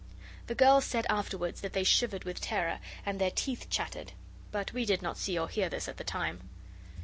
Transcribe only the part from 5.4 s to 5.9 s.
hear this